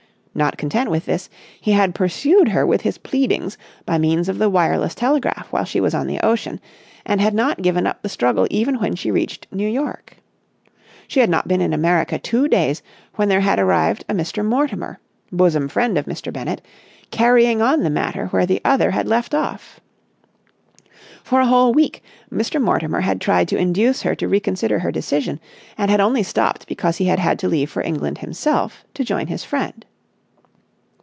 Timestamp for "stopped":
26.23-26.67